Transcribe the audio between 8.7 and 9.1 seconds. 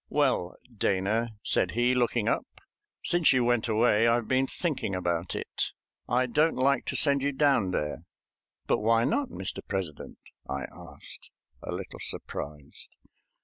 why